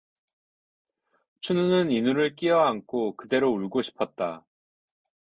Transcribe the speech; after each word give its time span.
춘우는 1.41 1.91
인우를 1.91 2.35
끼어안고 2.35 3.17
그대로 3.17 3.51
울고 3.53 3.83
싶었다. 3.83 4.43